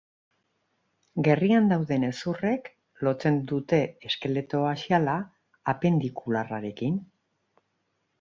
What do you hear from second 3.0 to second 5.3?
lotzen dute eskeleto axiala